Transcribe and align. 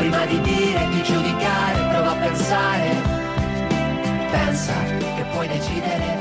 prima 0.00 0.24
di 0.24 0.40
dire, 0.40 0.88
di 0.88 1.02
giudicare, 1.02 1.88
prova 1.90 2.12
a 2.12 2.16
pensare, 2.16 3.02
pensa 4.30 4.72
che 5.14 5.24
puoi 5.30 5.46
decidere 5.46 6.19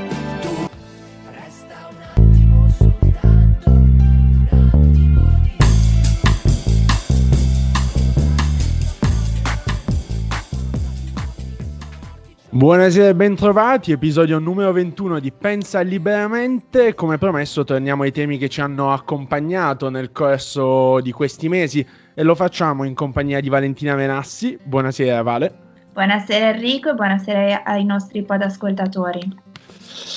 Buonasera 12.69 13.07
e 13.07 13.15
bentrovati, 13.15 13.91
episodio 13.91 14.37
numero 14.37 14.71
21 14.71 15.19
di 15.19 15.31
Pensa 15.31 15.81
Liberamente. 15.81 16.93
Come 16.93 17.17
promesso 17.17 17.63
torniamo 17.63 18.03
ai 18.03 18.11
temi 18.11 18.37
che 18.37 18.47
ci 18.47 18.61
hanno 18.61 18.93
accompagnato 18.93 19.89
nel 19.89 20.11
corso 20.11 20.99
di 21.01 21.11
questi 21.11 21.49
mesi 21.49 21.83
e 22.13 22.21
lo 22.21 22.35
facciamo 22.35 22.83
in 22.83 22.93
compagnia 22.93 23.39
di 23.39 23.49
Valentina 23.49 23.95
Venassi. 23.95 24.55
Buonasera 24.63 25.23
Vale. 25.23 25.53
Buonasera 25.93 26.49
Enrico 26.49 26.91
e 26.91 26.93
buonasera 26.93 27.63
ai 27.63 27.85
nostri 27.85 28.21
podascoltatori. 28.21 29.48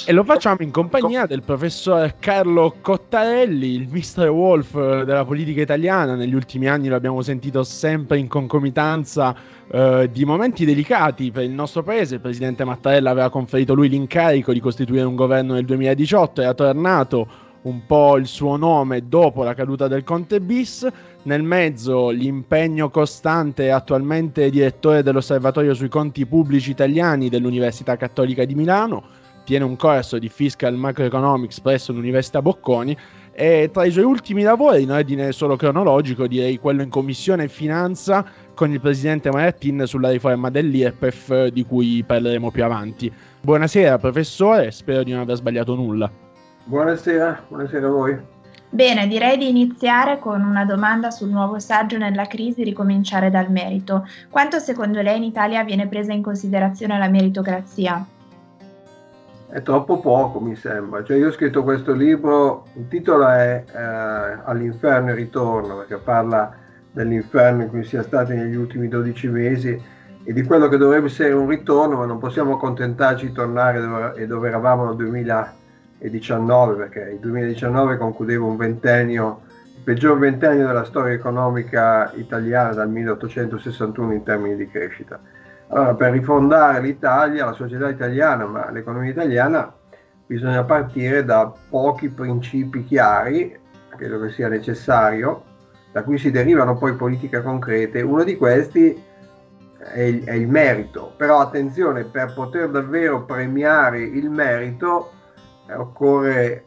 E 0.05 0.13
lo 0.13 0.25
facciamo 0.25 0.59
in 0.61 0.71
compagnia 0.71 1.27
del 1.27 1.43
professor 1.43 2.17
Carlo 2.19 2.75
Cottarelli, 2.81 3.75
il 3.75 3.89
Mr. 3.89 4.29
Wolf 4.29 4.73
della 5.05 5.25
politica 5.25 5.61
italiana. 5.61 6.15
Negli 6.15 6.35
ultimi 6.35 6.67
anni 6.67 6.89
lo 6.89 6.97
abbiamo 6.97 7.23
sentito 7.23 7.63
sempre 7.63 8.19
in 8.19 8.27
concomitanza 8.27 9.35
eh, 9.71 10.09
di 10.13 10.25
momenti 10.25 10.65
delicati 10.65 11.31
per 11.31 11.45
il 11.45 11.53
nostro 11.53 11.83
paese. 11.83 12.17
Il 12.17 12.21
presidente 12.21 12.65
Mattarella 12.65 13.11
aveva 13.11 13.31
conferito 13.31 13.75
lui 13.75 13.89
l'incarico 13.89 14.53
di 14.53 14.61
costituire 14.61 15.05
un 15.05 15.15
governo 15.15 15.55
nel 15.55 15.65
2018, 15.65 16.43
era 16.43 16.55
tornato 16.55 17.51
un 17.63 17.87
po' 17.87 18.17
il 18.17 18.27
suo 18.27 18.57
nome 18.57 19.07
dopo 19.07 19.45
la 19.45 19.55
caduta 19.55 19.87
del 19.87 20.03
Conte 20.03 20.41
bis. 20.41 20.87
Nel 21.25 21.45
mezzo 21.45 22.11
l'impegno 22.11 22.91
costante, 22.91 23.71
attualmente 23.71 24.51
direttore 24.51 25.05
dell'Osservatorio 25.05 25.73
sui 25.73 25.89
conti 25.89 26.27
pubblici 26.27 26.71
italiani 26.71 27.29
dell'Università 27.29 27.97
Cattolica 27.97 28.45
di 28.45 28.57
Milano 28.57 29.21
tiene 29.45 29.65
un 29.65 29.77
corso 29.77 30.19
di 30.19 30.29
Fiscal 30.29 30.75
Macroeconomics 30.75 31.61
presso 31.61 31.93
l'Università 31.93 32.43
Bocconi 32.43 32.97
e 33.35 33.71
tra 33.73 33.85
i 33.85 33.91
suoi 33.91 34.05
ultimi 34.05 34.43
lavori, 34.43 34.83
in 34.83 34.91
ordine 34.91 35.33
solo 35.33 35.57
cronologico, 35.57 36.27
direi 36.27 36.59
quello 36.59 36.83
in 36.83 36.91
Commissione 36.91 37.49
Finanza 37.49 38.25
con 38.55 38.71
il 38.71 38.81
presidente 38.81 39.31
Marattin 39.31 39.85
sulla 39.87 40.11
riforma 40.11 40.51
dell'IRPEF 40.51 41.47
di 41.47 41.65
cui 41.65 42.05
parleremo 42.07 42.51
più 42.51 42.63
avanti. 42.63 43.11
Buonasera 43.41 43.99
professore, 43.99 44.71
spero 44.71 45.03
di 45.03 45.13
non 45.13 45.21
aver 45.21 45.37
sbagliato 45.37 45.75
nulla. 45.75 46.11
Buonasera, 46.65 47.45
buonasera 47.49 47.87
a 47.87 47.91
voi. 47.91 48.19
Bene, 48.69 49.07
direi 49.07 49.37
di 49.37 49.49
iniziare 49.49 50.19
con 50.19 50.43
una 50.43 50.65
domanda 50.65 51.11
sul 51.11 51.29
nuovo 51.29 51.59
saggio 51.59 51.99
nella 51.99 52.27
crisi, 52.27 52.65
ricominciare 52.65 53.31
dal 53.31 53.51
merito. 53.51 54.07
Quanto 54.31 54.59
secondo 54.59 55.03
lei 55.03 55.19
in 55.19 55.25
Italia 55.25 55.63
viene 55.65 55.89
presa 55.89 56.13
in 56.13 56.23
considerazione 56.23 56.99
la 56.99 57.09
meritocrazia? 57.09 58.07
È 59.53 59.61
troppo 59.61 60.01
poco, 60.01 60.41
mi 60.41 60.57
sembra. 60.57 61.05
Cioè, 61.05 61.19
io 61.19 61.29
ho 61.29 61.31
scritto 61.31 61.63
questo 61.63 61.93
libro, 61.93 62.69
il 62.77 62.89
titolo 62.89 63.29
è 63.29 63.63
eh, 63.71 63.79
All'inferno 64.45 65.11
e 65.11 65.15
ritorno, 65.15 65.77
perché 65.77 65.99
parla 65.99 66.55
dell'inferno 66.91 67.65
in 67.65 67.69
cui 67.69 67.85
sia 67.85 68.03
stati 68.03 68.33
negli 68.33 68.55
ultimi 68.55 68.89
12 68.89 69.29
mesi 69.29 69.79
e 70.25 70.33
di 70.33 70.43
quello 70.45 70.69
che 70.69 70.79
dovrebbe 70.79 71.09
essere 71.09 71.35
un 71.35 71.47
ritorno, 71.47 71.99
ma 71.99 72.07
non 72.07 72.19
possiamo 72.19 72.55
accontentarci 72.55 73.27
di 73.27 73.33
tornare 73.33 73.83
dove, 73.83 74.27
dove 74.27 74.49
eravamo 74.49 74.87
nel 74.87 74.97
2019, 74.97 76.75
perché 76.75 77.11
il 77.13 77.19
2019 77.19 77.99
concludeva 77.99 78.47
un 78.47 78.57
ventennio, 78.57 79.43
il 79.77 79.83
peggior 79.85 80.19
ventennio 80.19 80.67
della 80.67 80.85
storia 80.85 81.13
economica 81.13 82.11
italiana 82.15 82.73
dal 82.73 82.89
1861 82.89 84.15
in 84.15 84.23
termini 84.23 84.57
di 84.57 84.67
crescita. 84.67 85.21
Allora, 85.75 85.95
per 85.95 86.13
rifondare 86.13 86.83
l'Italia, 86.83 87.47
la 87.47 87.53
società 87.53 87.89
italiana, 87.89 88.45
ma 88.45 88.71
l'economia 88.71 89.11
italiana, 89.11 89.73
bisogna 90.27 90.65
partire 90.65 91.25
da 91.25 91.51
pochi 91.71 92.11
principi 92.11 92.85
chiari, 92.85 93.59
credo 93.97 94.21
che 94.21 94.31
sia 94.33 94.49
necessario, 94.49 95.45
da 95.91 96.03
cui 96.03 96.19
si 96.19 96.31
derivano 96.31 96.77
poi 96.77 96.95
politiche 96.95 97.43
concrete. 97.43 98.03
Uno 98.03 98.23
di 98.23 98.37
questi 98.37 99.03
è 99.79 100.01
il, 100.01 100.25
è 100.25 100.35
il 100.35 100.47
merito, 100.47 101.15
però 101.17 101.41
attenzione, 101.41 102.05
per 102.05 102.35
poter 102.35 102.69
davvero 102.69 103.25
premiare 103.25 104.03
il 104.03 104.29
merito 104.29 105.11
eh, 105.69 105.75
occorre, 105.75 106.65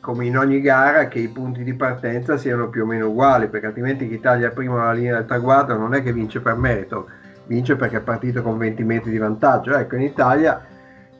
come 0.00 0.26
in 0.26 0.36
ogni 0.36 0.60
gara, 0.60 1.06
che 1.06 1.20
i 1.20 1.28
punti 1.28 1.62
di 1.62 1.74
partenza 1.74 2.36
siano 2.36 2.68
più 2.70 2.82
o 2.82 2.86
meno 2.86 3.06
uguali, 3.06 3.46
perché 3.46 3.66
altrimenti 3.66 4.08
chi 4.08 4.18
taglia 4.18 4.50
prima 4.50 4.86
la 4.86 4.92
linea 4.92 5.14
del 5.14 5.26
traguardo 5.26 5.76
non 5.76 5.94
è 5.94 6.02
che 6.02 6.12
vince 6.12 6.40
per 6.40 6.56
merito, 6.56 7.08
vince 7.46 7.76
perché 7.76 7.98
è 7.98 8.00
partito 8.00 8.42
con 8.42 8.58
20 8.58 8.84
metri 8.84 9.10
di 9.10 9.18
vantaggio. 9.18 9.74
Ecco, 9.74 9.96
in 9.96 10.02
Italia 10.02 10.64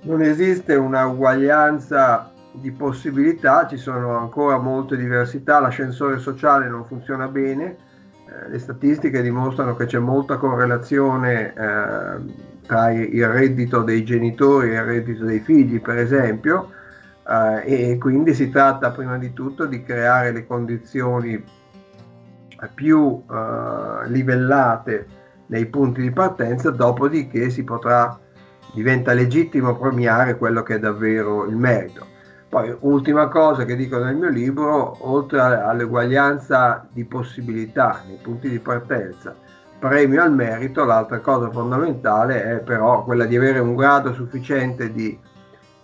non 0.02 0.22
esiste 0.22 0.74
una 0.74 1.06
uguaglianza 1.06 2.32
di 2.52 2.70
possibilità, 2.70 3.66
ci 3.66 3.76
sono 3.76 4.16
ancora 4.18 4.58
molte 4.58 4.96
diversità, 4.96 5.60
l'ascensore 5.60 6.18
sociale 6.18 6.68
non 6.68 6.84
funziona 6.84 7.28
bene, 7.28 7.76
eh, 8.26 8.48
le 8.50 8.58
statistiche 8.58 9.22
dimostrano 9.22 9.74
che 9.74 9.86
c'è 9.86 9.98
molta 9.98 10.36
correlazione 10.36 11.54
eh, 11.54 12.50
tra 12.66 12.90
il 12.90 13.28
reddito 13.28 13.82
dei 13.82 14.04
genitori 14.04 14.70
e 14.70 14.74
il 14.74 14.82
reddito 14.82 15.24
dei 15.24 15.40
figli, 15.40 15.80
per 15.80 15.96
esempio, 15.96 16.70
eh, 17.26 17.90
e 17.92 17.98
quindi 17.98 18.34
si 18.34 18.50
tratta 18.50 18.90
prima 18.90 19.16
di 19.16 19.32
tutto 19.32 19.64
di 19.64 19.82
creare 19.82 20.32
le 20.32 20.46
condizioni 20.46 21.42
più 22.74 23.22
eh, 23.30 24.08
livellate 24.08 25.20
nei 25.52 25.66
punti 25.66 26.00
di 26.00 26.10
partenza, 26.10 26.70
dopodiché 26.70 27.50
si 27.50 27.62
potrà, 27.62 28.18
diventa 28.72 29.12
legittimo 29.12 29.76
premiare 29.76 30.38
quello 30.38 30.62
che 30.62 30.76
è 30.76 30.78
davvero 30.78 31.44
il 31.44 31.56
merito. 31.56 32.06
Poi, 32.48 32.74
ultima 32.80 33.28
cosa 33.28 33.64
che 33.64 33.76
dico 33.76 33.98
nel 33.98 34.16
mio 34.16 34.30
libro, 34.30 34.96
oltre 35.00 35.40
all'uguaglianza 35.40 36.86
di 36.90 37.04
possibilità 37.04 38.02
nei 38.06 38.18
punti 38.22 38.48
di 38.48 38.58
partenza, 38.60 39.34
premio 39.78 40.22
al 40.22 40.32
merito, 40.32 40.84
l'altra 40.84 41.20
cosa 41.20 41.50
fondamentale 41.50 42.44
è 42.44 42.58
però 42.60 43.04
quella 43.04 43.26
di 43.26 43.36
avere 43.36 43.58
un 43.58 43.74
grado 43.74 44.14
sufficiente 44.14 44.90
di, 44.90 45.18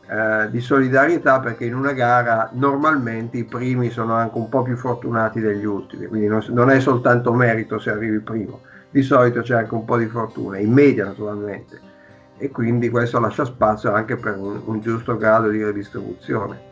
eh, 0.09 0.49
di 0.51 0.61
solidarietà 0.61 1.41
perché 1.41 1.67
in 1.67 1.75
una 1.75 1.93
gara 1.93 2.49
normalmente 2.53 3.37
i 3.37 3.45
primi 3.45 3.91
sono 3.91 4.15
anche 4.15 4.39
un 4.39 4.49
po' 4.49 4.63
più 4.63 4.77
fortunati 4.77 5.41
degli 5.41 5.65
ultimi, 5.67 6.07
quindi 6.07 6.27
non, 6.27 6.43
non 6.51 6.71
è 6.71 6.81
soltanto 6.81 7.35
merito 7.35 7.79
se 7.79 7.91
arrivi 7.91 8.21
primo 8.21 8.61
di 8.91 9.03
solito 9.03 9.41
c'è 9.41 9.55
anche 9.55 9.75
un 9.75 9.85
po' 9.85 9.99
di 9.99 10.07
fortuna, 10.07 10.59
in 10.59 10.73
media 10.73 11.05
naturalmente, 11.05 11.81
e 12.39 12.51
quindi 12.51 12.89
questo 12.89 13.19
lascia 13.21 13.45
spazio 13.45 13.93
anche 13.93 14.17
per 14.17 14.39
un, 14.39 14.61
un 14.65 14.81
giusto 14.81 15.17
grado 15.17 15.49
di 15.49 15.63
redistribuzione. 15.63 16.67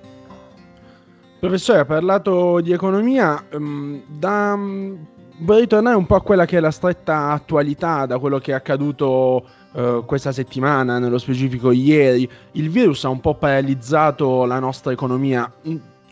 Professore, 1.38 1.80
ha 1.80 1.84
parlato 1.84 2.60
di 2.60 2.72
economia, 2.72 3.44
um, 3.52 4.00
da, 4.06 4.54
um, 4.54 4.96
vorrei 5.40 5.66
tornare 5.66 5.96
un 5.96 6.06
po' 6.06 6.14
a 6.14 6.22
quella 6.22 6.46
che 6.46 6.56
è 6.56 6.60
la 6.60 6.70
stretta 6.70 7.28
attualità, 7.28 8.06
da 8.06 8.18
quello 8.18 8.38
che 8.38 8.52
è 8.52 8.54
accaduto 8.54 9.46
uh, 9.72 10.04
questa 10.06 10.32
settimana, 10.32 10.98
nello 10.98 11.18
specifico 11.18 11.72
ieri. 11.72 12.28
Il 12.52 12.70
virus 12.70 13.04
ha 13.04 13.10
un 13.10 13.20
po' 13.20 13.34
paralizzato 13.34 14.46
la 14.46 14.58
nostra 14.58 14.92
economia. 14.92 15.52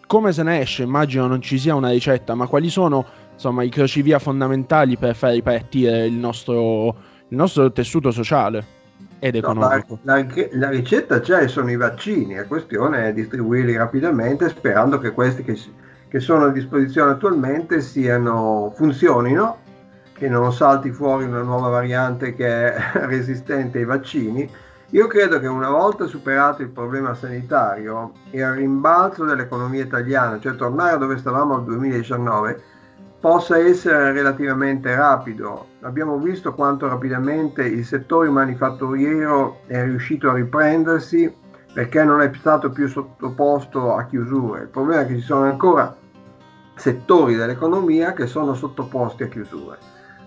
Come 0.07 0.33
se 0.33 0.43
ne 0.43 0.61
esce? 0.61 0.83
Immagino 0.83 1.27
non 1.27 1.41
ci 1.41 1.59
sia 1.59 1.75
una 1.75 1.89
ricetta, 1.89 2.35
ma 2.35 2.47
quali 2.47 2.69
sono 2.69 3.05
insomma, 3.35 3.63
i 3.63 3.69
crocevia 3.69 4.19
fondamentali 4.19 4.97
per 4.97 5.15
far 5.15 5.33
ripartire 5.33 6.07
il 6.07 6.15
nostro, 6.15 6.89
il 7.29 7.37
nostro 7.37 7.71
tessuto 7.71 8.11
sociale 8.11 8.83
ed 9.19 9.37
economico. 9.37 9.99
No, 10.03 10.15
la, 10.17 10.23
la, 10.23 10.47
la, 10.53 10.69
ricetta 10.71 11.21
c'è, 11.21 11.49
sono 11.49 11.71
i 11.71 11.77
vaccini, 11.77 12.35
la 12.35 12.47
questione 12.47 13.09
è 13.09 13.13
distribuirli 13.13 13.77
rapidamente 13.77 14.49
sperando 14.49 14.99
che 14.99 15.13
questi 15.13 15.43
che, 15.43 15.59
che 16.09 16.21
sono 16.21 16.45
a 16.45 16.51
disposizione 16.51 17.13
attualmente 17.13 17.81
siano, 17.81 18.73
funzionino, 18.77 19.59
che 20.13 20.29
non 20.29 20.53
salti 20.53 20.91
fuori 20.91 21.25
una 21.25 21.43
nuova 21.43 21.69
variante 21.69 22.35
che 22.35 22.73
è 22.73 22.77
resistente 23.07 23.79
ai 23.79 23.85
vaccini. 23.85 24.49
Io 24.91 25.07
credo 25.09 25.41
che 25.41 25.49
una 25.49 25.71
volta 25.71 26.07
superato 26.07 26.63
il 26.63 26.69
problema 26.69 27.15
sanitario 27.15 28.13
e 28.31 28.39
il 28.39 28.53
rimbalzo 28.53 29.25
dell'economia 29.25 29.83
italiana, 29.83 30.39
cioè 30.39 30.55
tornare 30.55 30.93
a 30.93 30.99
dove 30.99 31.17
stavamo 31.17 31.57
nel 31.57 31.65
2019, 31.65 32.63
possa 33.25 33.57
essere 33.57 34.13
relativamente 34.13 34.95
rapido. 34.95 35.69
abbiamo 35.81 36.19
visto 36.19 36.53
quanto 36.53 36.87
rapidamente 36.89 37.65
il 37.65 37.83
settore 37.87 38.29
manifatturiero 38.29 39.61
è 39.67 39.83
riuscito 39.83 40.29
a 40.29 40.35
riprendersi 40.35 41.35
perché 41.73 42.05
non 42.05 42.21
è 42.21 42.31
stato 42.35 42.69
più 42.69 42.87
sottoposto 42.87 43.95
a 43.95 44.05
chiusure. 44.05 44.65
Il 44.65 44.69
problema 44.69 45.01
è 45.01 45.07
che 45.07 45.15
ci 45.15 45.23
sono 45.23 45.45
ancora 45.45 45.97
settori 46.75 47.35
dell'economia 47.35 48.13
che 48.13 48.27
sono 48.27 48.53
sottoposti 48.53 49.23
a 49.23 49.29
chiusure. 49.29 49.79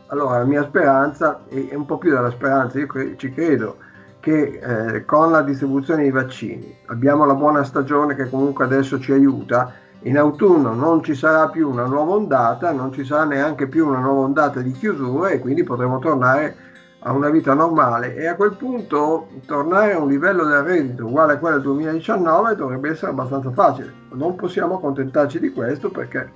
Allora 0.07 0.39
la 0.39 0.45
mia 0.45 0.63
speranza, 0.63 1.41
è 1.49 1.75
un 1.75 1.85
po' 1.85 1.99
più 1.99 2.09
della 2.09 2.31
speranza, 2.31 2.79
io 2.79 2.87
ci 3.15 3.31
credo, 3.31 3.77
che 4.19 4.59
eh, 4.59 5.05
con 5.05 5.29
la 5.29 5.43
distribuzione 5.43 6.01
dei 6.01 6.11
vaccini 6.11 6.75
abbiamo 6.87 7.25
la 7.25 7.35
buona 7.35 7.63
stagione 7.63 8.15
che 8.15 8.27
comunque 8.27 8.65
adesso 8.65 8.99
ci 8.99 9.11
aiuta 9.11 9.85
in 10.01 10.17
autunno 10.17 10.73
non 10.73 11.03
ci 11.03 11.15
sarà 11.15 11.49
più 11.49 11.69
una 11.69 11.85
nuova 11.85 12.13
ondata, 12.13 12.71
non 12.71 12.91
ci 12.93 13.03
sarà 13.03 13.25
neanche 13.25 13.67
più 13.67 13.87
una 13.87 13.99
nuova 13.99 14.21
ondata 14.21 14.61
di 14.61 14.71
chiusura 14.71 15.29
e 15.29 15.39
quindi 15.39 15.63
potremo 15.63 15.99
tornare 15.99 16.55
a 16.99 17.11
una 17.11 17.29
vita 17.29 17.53
normale 17.53 18.15
e 18.15 18.27
a 18.27 18.35
quel 18.35 18.55
punto 18.55 19.27
tornare 19.45 19.93
a 19.93 19.99
un 19.99 20.07
livello 20.07 20.45
del 20.45 20.61
reddito 20.61 21.05
uguale 21.05 21.33
a 21.33 21.37
quello 21.37 21.55
del 21.55 21.65
2019 21.65 22.55
dovrebbe 22.55 22.89
essere 22.89 23.11
abbastanza 23.11 23.51
facile. 23.51 23.93
Non 24.11 24.35
possiamo 24.35 24.75
accontentarci 24.75 25.39
di 25.39 25.51
questo 25.51 25.89
perché, 25.89 26.29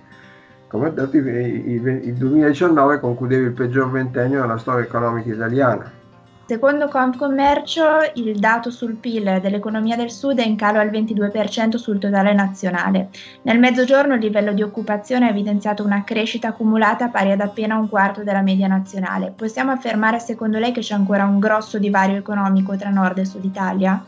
come 0.68 0.88
ho 0.88 0.92
detto, 0.92 1.18
il 1.18 2.14
2019 2.16 3.00
concludeva 3.00 3.46
il 3.46 3.54
peggior 3.54 3.90
ventennio 3.92 4.42
della 4.42 4.58
storia 4.58 4.86
economica 4.86 5.34
italiana 5.34 6.00
Secondo 6.46 6.90
Confcommercio, 6.90 7.84
il 8.16 8.38
dato 8.38 8.72
sul 8.72 8.96
PIL 8.96 9.40
dell'economia 9.42 9.96
del 9.96 10.12
Sud 10.12 10.38
è 10.40 10.46
in 10.46 10.58
calo 10.58 10.80
al 10.80 10.90
22% 10.90 11.78
sul 11.78 11.98
totale 11.98 12.34
nazionale. 12.34 13.10
Nel 13.44 13.58
mezzogiorno 13.58 14.16
il 14.16 14.20
livello 14.20 14.52
di 14.52 14.62
occupazione 14.62 15.28
ha 15.28 15.30
evidenziato 15.30 15.86
una 15.86 16.04
crescita 16.04 16.50
accumulata 16.50 17.08
pari 17.08 17.32
ad 17.32 17.40
appena 17.40 17.78
un 17.78 17.88
quarto 17.88 18.24
della 18.24 18.42
media 18.42 18.68
nazionale. 18.68 19.34
Possiamo 19.34 19.72
affermare 19.72 20.20
secondo 20.20 20.60
lei 20.60 20.74
che 20.74 20.82
c'è 20.82 20.94
ancora 20.94 21.24
un 21.24 21.40
grosso 21.40 21.80
divario 21.80 22.18
economico 22.18 22.76
tra 22.76 22.90
nord 22.90 23.20
e 23.20 23.26
sud 23.26 23.46
Italia? 23.46 24.04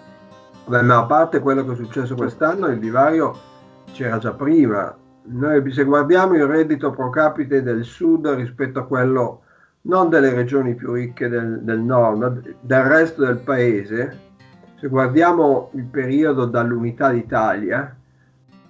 Beh, 0.65 0.81
ma 0.81 0.97
a 0.97 1.05
parte 1.05 1.39
quello 1.39 1.63
che 1.65 1.71
è 1.71 1.75
successo 1.75 2.15
quest'anno, 2.15 2.67
il 2.67 2.79
divario 2.79 3.37
c'era 3.93 4.17
già 4.17 4.33
prima. 4.33 4.93
Noi 5.25 5.71
se 5.71 5.85
guardiamo 5.85 6.35
il 6.35 6.45
reddito 6.45 6.91
pro 6.91 7.09
capite 7.09 7.63
del 7.63 7.85
sud 7.85 8.27
rispetto 8.27 8.79
a 8.79 8.85
quello 8.85 9.42
non 9.85 10.09
delle 10.09 10.33
regioni 10.33 10.75
più 10.75 10.93
ricche 10.93 11.27
del, 11.27 11.59
del 11.61 11.79
nord, 11.79 12.55
del 12.61 12.83
resto 12.83 13.25
del 13.25 13.37
paese, 13.37 14.19
se 14.79 14.87
guardiamo 14.87 15.69
il 15.73 15.85
periodo 15.85 16.45
dall'unità 16.45 17.09
d'Italia, 17.09 17.95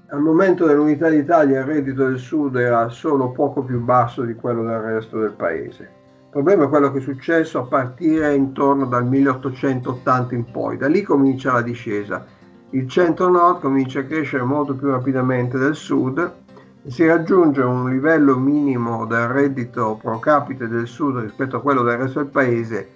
al 0.10 0.22
momento 0.22 0.66
dell'unità 0.66 1.10
d'Italia 1.10 1.60
il 1.60 1.66
reddito 1.66 2.06
del 2.06 2.20
sud 2.20 2.56
era 2.56 2.90
solo 2.90 3.32
poco 3.32 3.64
più 3.64 3.80
basso 3.82 4.22
di 4.22 4.36
quello 4.36 4.64
del 4.64 4.80
resto 4.80 5.20
del 5.20 5.32
paese. 5.32 5.82
Il 5.82 6.30
problema 6.30 6.66
è 6.66 6.70
quello 6.70 6.92
che 6.92 7.00
è 7.00 7.02
successo 7.02 7.60
a 7.60 7.64
partire 7.64 8.34
intorno 8.34 8.86
dal 8.86 9.06
1880 9.06 10.36
in 10.36 10.52
poi, 10.52 10.78
da 10.78 10.88
lì 10.88 11.02
comincia 11.02 11.54
la 11.54 11.62
discesa. 11.62 12.26
Il 12.72 12.88
centro-nord 12.88 13.62
comincia 13.62 14.00
a 14.00 14.04
crescere 14.04 14.44
molto 14.44 14.76
più 14.76 14.90
rapidamente 14.90 15.58
del 15.58 15.76
sud 15.76 16.43
si 16.88 17.06
raggiunge 17.06 17.62
un 17.62 17.90
livello 17.90 18.38
minimo 18.38 19.06
del 19.06 19.28
reddito 19.28 19.98
pro 20.02 20.20
capite 20.20 20.68
del 20.68 20.86
sud 20.86 21.18
rispetto 21.20 21.58
a 21.58 21.62
quello 21.62 21.82
del 21.82 21.98
resto 21.98 22.20
del 22.20 22.30
paese 22.30 22.90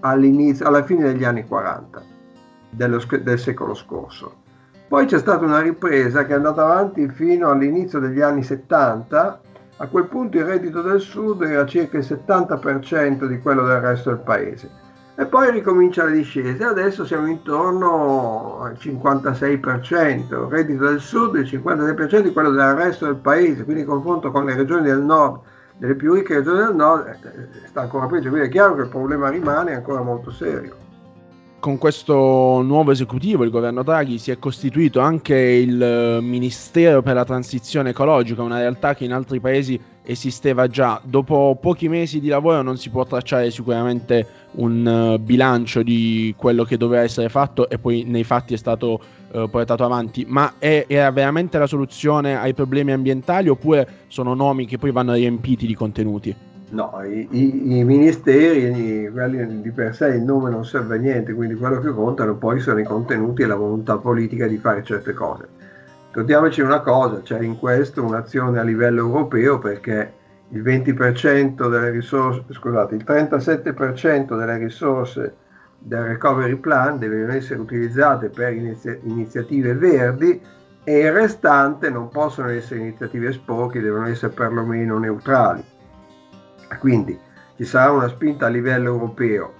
alla 0.00 0.82
fine 0.84 1.04
degli 1.04 1.24
anni 1.24 1.46
40 1.46 2.02
dello, 2.68 3.02
del 3.22 3.38
secolo 3.38 3.74
scorso. 3.74 4.34
Poi 4.88 5.06
c'è 5.06 5.18
stata 5.18 5.44
una 5.44 5.60
ripresa 5.60 6.26
che 6.26 6.32
è 6.32 6.36
andata 6.36 6.64
avanti 6.64 7.08
fino 7.08 7.48
all'inizio 7.50 7.98
degli 7.98 8.20
anni 8.20 8.42
70, 8.42 9.40
a 9.76 9.86
quel 9.86 10.04
punto 10.04 10.36
il 10.36 10.44
reddito 10.44 10.82
del 10.82 11.00
sud 11.00 11.42
era 11.42 11.64
circa 11.64 11.96
il 11.96 12.04
70% 12.06 13.24
di 13.24 13.38
quello 13.38 13.64
del 13.64 13.80
resto 13.80 14.10
del 14.10 14.18
paese 14.18 14.79
e 15.20 15.26
poi 15.26 15.50
ricomincia 15.50 16.04
la 16.04 16.12
discesa. 16.12 16.68
Adesso 16.68 17.04
siamo 17.04 17.26
intorno 17.26 18.60
al 18.62 18.72
56%, 18.72 20.32
il 20.32 20.48
reddito 20.48 20.84
del 20.86 20.98
sud 20.98 21.34
il 21.34 21.42
56% 21.42 22.20
di 22.20 22.32
quello 22.32 22.50
del 22.50 22.72
resto 22.72 23.04
del 23.04 23.16
paese, 23.16 23.64
quindi 23.64 23.82
in 23.82 23.88
confronto 23.88 24.30
con 24.30 24.46
le 24.46 24.54
regioni 24.54 24.84
del 24.84 25.02
nord, 25.02 25.42
delle 25.76 25.94
più 25.94 26.14
ricche 26.14 26.36
regioni 26.36 26.60
del 26.60 26.74
nord, 26.74 27.06
eh, 27.06 27.66
sta 27.66 27.82
ancora 27.82 28.06
peggio. 28.06 28.30
Quindi 28.30 28.48
è 28.48 28.50
chiaro 28.50 28.74
che 28.76 28.82
il 28.82 28.88
problema 28.88 29.28
rimane 29.28 29.74
ancora 29.74 30.00
molto 30.00 30.30
serio 30.30 30.88
con 31.60 31.78
questo 31.78 32.62
nuovo 32.62 32.90
esecutivo, 32.90 33.44
il 33.44 33.50
governo 33.50 33.82
Draghi, 33.82 34.18
si 34.18 34.30
è 34.30 34.38
costituito 34.38 34.98
anche 35.00 35.36
il 35.36 35.80
eh, 35.80 36.20
Ministero 36.20 37.02
per 37.02 37.14
la 37.14 37.24
transizione 37.24 37.90
ecologica, 37.90 38.42
una 38.42 38.58
realtà 38.58 38.94
che 38.94 39.04
in 39.04 39.12
altri 39.12 39.38
paesi 39.38 39.78
esisteva 40.02 40.66
già. 40.66 41.00
Dopo 41.04 41.56
pochi 41.60 41.88
mesi 41.88 42.18
di 42.18 42.28
lavoro 42.28 42.62
non 42.62 42.78
si 42.78 42.90
può 42.90 43.04
tracciare 43.04 43.50
sicuramente 43.50 44.26
un 44.52 44.84
uh, 44.84 45.18
bilancio 45.18 45.82
di 45.82 46.34
quello 46.36 46.64
che 46.64 46.76
doveva 46.76 47.02
essere 47.02 47.28
fatto 47.28 47.68
e 47.68 47.78
poi 47.78 48.02
nei 48.04 48.24
fatti 48.24 48.54
è 48.54 48.56
stato 48.56 49.00
uh, 49.30 49.48
portato 49.48 49.84
avanti, 49.84 50.24
ma 50.26 50.54
è, 50.58 50.86
era 50.88 51.12
veramente 51.12 51.58
la 51.58 51.66
soluzione 51.66 52.36
ai 52.36 52.54
problemi 52.54 52.90
ambientali 52.90 53.48
oppure 53.48 54.06
sono 54.08 54.34
nomi 54.34 54.66
che 54.66 54.78
poi 54.78 54.90
vanno 54.90 55.12
riempiti 55.12 55.66
di 55.66 55.74
contenuti? 55.74 56.49
No, 56.72 57.02
i, 57.04 57.26
i, 57.32 57.78
i 57.78 57.84
ministeri, 57.84 59.10
quelli 59.10 59.60
di 59.60 59.70
per 59.72 59.92
sé 59.92 60.08
il 60.10 60.22
nome 60.22 60.50
non 60.50 60.64
serve 60.64 60.96
a 60.96 60.98
niente, 61.00 61.34
quindi 61.34 61.56
quello 61.56 61.80
che 61.80 61.90
contano 61.90 62.36
poi 62.36 62.60
sono 62.60 62.78
i 62.78 62.84
contenuti 62.84 63.42
e 63.42 63.46
la 63.46 63.56
volontà 63.56 63.98
politica 63.98 64.46
di 64.46 64.56
fare 64.56 64.84
certe 64.84 65.12
cose. 65.12 65.48
Ricordiamoci 66.06 66.60
una 66.60 66.80
cosa, 66.80 67.22
c'è 67.22 67.40
in 67.40 67.58
questo 67.58 68.04
un'azione 68.04 68.60
a 68.60 68.62
livello 68.62 69.00
europeo 69.00 69.58
perché 69.58 70.12
il 70.50 70.62
20% 70.62 71.68
delle 71.68 71.90
risorse, 71.90 72.44
scusate, 72.50 72.94
il 72.94 73.04
37% 73.04 74.38
delle 74.38 74.56
risorse 74.56 75.34
del 75.76 76.02
recovery 76.02 76.56
plan 76.56 76.98
devono 76.98 77.32
essere 77.32 77.60
utilizzate 77.60 78.28
per 78.28 78.52
inizi- 78.52 79.00
iniziative 79.04 79.74
verdi 79.74 80.40
e 80.84 80.98
il 80.98 81.12
restante 81.12 81.90
non 81.90 82.08
possono 82.08 82.48
essere 82.48 82.80
iniziative 82.80 83.32
sporche, 83.32 83.80
devono 83.80 84.06
essere 84.06 84.32
perlomeno 84.32 84.98
neutrali. 84.98 85.69
Quindi 86.78 87.18
ci 87.56 87.64
sarà 87.64 87.92
una 87.92 88.08
spinta 88.08 88.46
a 88.46 88.48
livello 88.48 88.88
europeo. 88.88 89.52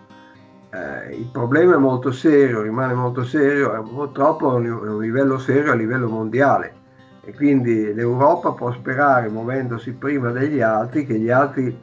Eh, 0.70 1.16
il 1.16 1.28
problema 1.32 1.74
è 1.74 1.78
molto 1.78 2.12
serio, 2.12 2.62
rimane 2.62 2.94
molto 2.94 3.24
serio, 3.24 3.82
purtroppo 3.82 4.56
è 4.56 4.70
un 4.70 5.00
livello 5.00 5.38
serio 5.38 5.72
a 5.72 5.74
livello 5.74 6.08
mondiale 6.08 6.78
e 7.22 7.34
quindi 7.34 7.92
l'Europa 7.92 8.52
può 8.52 8.72
sperare, 8.72 9.28
muovendosi 9.28 9.92
prima 9.92 10.30
degli 10.30 10.60
altri, 10.60 11.04
che 11.04 11.18
gli 11.18 11.30
altri 11.30 11.76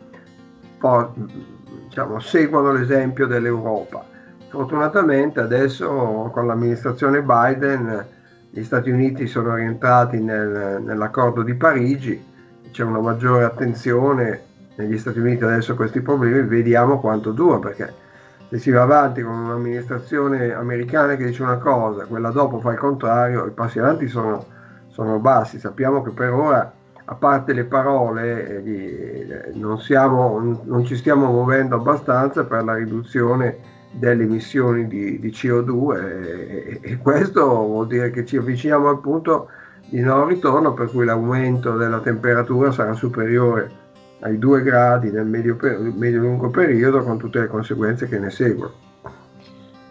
diciamo, 1.86 2.20
seguano 2.20 2.72
l'esempio 2.72 3.28
dell'Europa. 3.28 4.06
Fortunatamente 4.50 5.40
adesso 5.40 6.32
con 6.34 6.48
l'amministrazione 6.48 7.22
Biden 7.22 8.06
gli 8.50 8.64
Stati 8.64 8.90
Uniti 8.90 9.28
sono 9.28 9.56
rientrati 9.56 10.20
nel, 10.20 10.82
nell'accordo 10.82 11.44
di 11.44 11.54
Parigi, 11.54 12.26
c'è 12.72 12.84
una 12.84 13.00
maggiore 13.00 13.44
attenzione 13.44 14.47
negli 14.78 14.98
Stati 14.98 15.20
Uniti 15.20 15.44
adesso 15.44 15.76
questi 15.76 16.02
problemi, 16.02 16.42
vediamo 16.48 17.00
quanto 17.00 17.32
dura, 17.32 17.58
perché 17.58 17.94
se 18.50 18.60
si 18.60 18.72
va 18.72 18.84
avanti 18.84 19.22
con 19.22 19.34
un'amministrazione 19.34 20.54
americana 20.54 21.16
che 21.16 21.26
dice 21.26 21.44
una 21.44 21.58
cosa, 21.58 22.06
quella 22.06 22.30
dopo 22.30 22.60
fa 22.60 22.72
il 22.72 22.78
contrario, 22.78 23.46
i 23.46 23.52
passi 23.52 23.80
avanti 23.80 24.08
sono, 24.08 24.46
sono 24.88 25.20
bassi. 25.20 25.60
Sappiamo 25.60 26.02
che 26.02 26.12
per 26.12 26.32
ora, 26.32 26.72
a 27.06 27.16
parte 27.16 27.54
le 27.54 27.66
parole, 27.66 28.64
eh, 28.64 29.52
non, 29.54 29.80
siamo, 29.80 30.60
non 30.64 30.86
ci 30.86 30.96
stiamo 30.96 31.30
muovendo 31.30 31.76
abbastanza 31.76 32.46
per 32.46 32.64
la 32.64 32.76
riduzione 32.76 33.76
delle 33.92 34.24
emissioni 34.24 34.88
di, 34.88 35.20
di 35.20 35.30
CO2 35.30 36.06
e, 36.06 36.80
e, 36.84 36.98
questo 36.98 37.46
vuol 37.46 37.88
dire 37.88 38.12
che 38.12 38.26
ci 38.26 38.38
avviciniamo 38.38 38.90
al 38.90 39.00
punto 39.00 39.50
di 39.90 40.02
non 40.02 40.28
ritorno 40.28 40.74
per 40.74 40.90
cui 40.92 41.06
l'aumento 41.06 41.78
della 41.78 42.00
temperatura 42.00 42.72
sarà 42.72 42.94
superiore 42.94 43.86
ai 44.22 44.38
due 44.38 44.64
gradi 44.64 45.12
nel 45.12 45.26
medio-lungo 45.26 46.50
periodo 46.50 47.04
con 47.04 47.18
tutte 47.18 47.40
le 47.40 47.48
conseguenze 47.48 48.08
che 48.08 48.20
ne 48.20 48.30
seguono. 48.30 48.86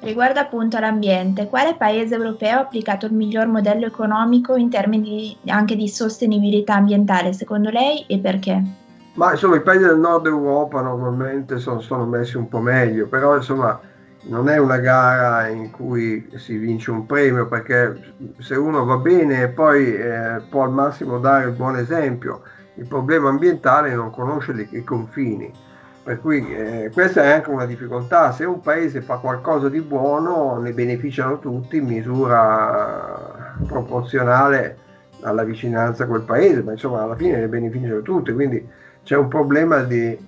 Riguardo 0.01 0.39
appunto 0.39 0.77
all'ambiente, 0.77 1.49
quale 1.49 1.75
paese 1.75 2.15
europeo 2.15 2.59
ha 2.59 2.61
applicato 2.61 3.07
il 3.07 3.13
miglior 3.13 3.47
modello 3.47 3.87
economico 3.87 4.55
in 4.55 4.71
termini 4.71 5.37
anche 5.47 5.75
di 5.75 5.89
sostenibilità 5.89 6.75
ambientale 6.75 7.33
secondo 7.33 7.71
lei 7.71 8.05
e 8.07 8.19
perché? 8.19 8.63
Ma 9.15 9.33
insomma 9.33 9.57
i 9.57 9.63
paesi 9.63 9.85
del 9.85 9.99
nord 9.99 10.27
Europa 10.27 10.81
normalmente 10.83 11.59
sono, 11.59 11.81
sono 11.81 12.05
messi 12.05 12.37
un 12.37 12.49
po' 12.49 12.61
meglio, 12.61 13.09
però 13.09 13.35
insomma 13.35 13.81
non 14.29 14.49
è 14.49 14.59
una 14.59 14.79
gara 14.79 15.49
in 15.49 15.71
cui 15.71 16.29
si 16.35 16.57
vince 16.57 16.91
un 16.91 17.07
premio 17.07 17.47
perché 17.47 18.15
se 18.39 18.55
uno 18.55 18.85
va 18.85 18.99
bene 18.99 19.49
poi 19.49 19.95
eh, 19.95 20.41
può 20.51 20.65
al 20.65 20.73
massimo 20.73 21.19
dare 21.19 21.47
il 21.47 21.53
buon 21.53 21.77
esempio 21.77 22.43
il 22.77 22.87
problema 22.87 23.29
ambientale 23.29 23.95
non 23.95 24.11
conosce 24.11 24.69
i 24.71 24.85
confini. 24.85 25.53
Per 26.03 26.21
cui 26.21 26.55
eh, 26.55 26.91
questa 26.93 27.25
è 27.25 27.33
anche 27.33 27.51
una 27.51 27.67
difficoltà. 27.67 28.31
Se 28.31 28.45
un 28.45 28.61
paese 28.61 29.01
fa 29.01 29.17
qualcosa 29.17 29.69
di 29.69 29.81
buono, 29.81 30.57
ne 30.61 30.73
beneficiano 30.73 31.41
tutti 31.41 31.79
in 31.79 31.87
misura 31.87 33.57
proporzionale 33.67 34.79
alla 35.23 35.43
vicinanza 35.43 36.05
a 36.05 36.07
quel 36.07 36.23
paese, 36.23 36.63
ma 36.63 36.73
insomma 36.73 37.03
alla 37.03 37.17
fine 37.17 37.39
ne 37.39 37.49
beneficiano 37.49 38.03
tutti. 38.03 38.33
Quindi 38.33 38.65
c'è 39.03 39.17
un 39.17 39.27
problema 39.29 39.83
di 39.83 40.05
eh, 40.05 40.19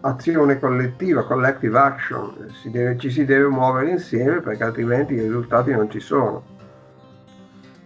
azione 0.00 0.58
collettiva, 0.58 1.24
collective 1.24 1.78
action, 1.78 2.48
si 2.60 2.70
deve, 2.70 2.96
ci 2.98 3.10
si 3.10 3.24
deve 3.24 3.48
muovere 3.48 3.90
insieme 3.90 4.40
perché 4.40 4.62
altrimenti 4.62 5.14
i 5.14 5.20
risultati 5.20 5.72
non 5.72 5.90
ci 5.90 6.00
sono. 6.00 6.57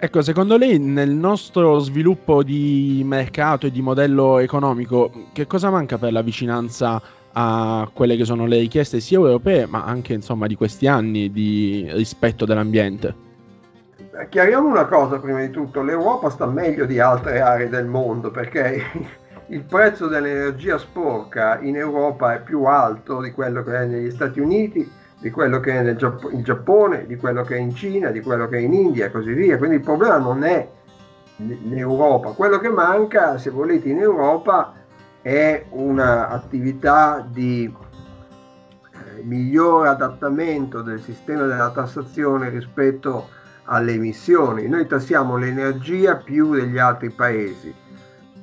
Ecco, 0.04 0.21
secondo 0.21 0.56
lei 0.56 0.80
nel 0.80 1.11
nostro 1.11 1.78
sviluppo 1.78 2.42
di 2.42 3.02
mercato 3.04 3.68
e 3.68 3.71
di 3.71 3.80
modello 3.80 4.38
economico, 4.38 5.28
che 5.32 5.47
cosa 5.47 5.71
manca 5.71 5.97
per 5.97 6.11
la 6.11 6.23
vicinanza 6.23 7.00
a 7.30 7.88
quelle 7.94 8.16
che 8.16 8.25
sono 8.25 8.47
le 8.47 8.59
richieste 8.59 8.99
sia 8.99 9.18
europee 9.18 9.66
ma 9.66 9.85
anche 9.85 10.12
insomma 10.12 10.49
di 10.49 10.56
questi 10.56 10.88
anni 10.88 11.30
di 11.30 11.88
rispetto 11.92 12.44
dell'ambiente? 12.44 13.14
Chiariamo 14.28 14.66
una 14.66 14.87
cosa 14.87 15.21
prima 15.21 15.38
di 15.38 15.50
tutto, 15.50 15.82
l'Europa 15.82 16.30
sta 16.30 16.47
meglio 16.47 16.85
di 16.85 16.99
altre 16.99 17.40
aree 17.40 17.68
del 17.68 17.87
mondo 17.87 18.32
perché 18.32 18.82
il 19.50 19.62
prezzo 19.62 20.09
dell'energia 20.09 20.78
sporca 20.78 21.61
in 21.61 21.76
Europa 21.76 22.35
è 22.35 22.42
più 22.42 22.64
alto 22.64 23.21
di 23.21 23.30
quello 23.30 23.62
che 23.62 23.76
è 23.76 23.87
negli 23.87 24.11
Stati 24.11 24.40
Uniti, 24.40 24.90
di 25.22 25.30
quello 25.30 25.60
che 25.60 25.80
è 25.80 25.94
Giapp- 25.94 26.32
in 26.32 26.42
Giappone, 26.42 27.06
di 27.06 27.16
quello 27.16 27.42
che 27.42 27.54
è 27.54 27.58
in 27.58 27.72
Cina, 27.72 28.10
di 28.10 28.20
quello 28.20 28.48
che 28.48 28.56
è 28.58 28.60
in 28.60 28.72
India 28.74 29.06
e 29.06 29.12
così 29.12 29.32
via. 29.32 29.56
Quindi 29.56 29.76
il 29.76 29.82
problema 29.82 30.18
non 30.18 30.42
è 30.42 30.68
l'Europa, 31.36 32.30
quello 32.30 32.58
che 32.58 32.68
manca, 32.68 33.38
se 33.38 33.50
volete, 33.50 33.88
in 33.88 34.00
Europa 34.00 34.74
è 35.22 35.64
un'attività 35.70 37.24
di 37.24 37.72
eh, 38.92 39.22
migliore 39.22 39.90
adattamento 39.90 40.82
del 40.82 41.00
sistema 41.00 41.46
della 41.46 41.70
tassazione 41.70 42.48
rispetto 42.48 43.28
alle 43.66 43.92
emissioni. 43.92 44.66
Noi 44.66 44.88
tassiamo 44.88 45.36
l'energia 45.36 46.16
più 46.16 46.52
degli 46.54 46.78
altri 46.78 47.10
paesi 47.10 47.72